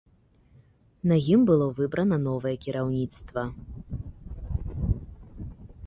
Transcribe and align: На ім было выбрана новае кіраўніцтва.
На 1.11 1.15
ім 1.33 1.41
было 1.51 1.67
выбрана 1.81 2.17
новае 2.29 2.55
кіраўніцтва. 2.65 3.43